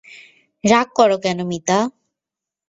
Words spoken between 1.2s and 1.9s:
কেন মিতা।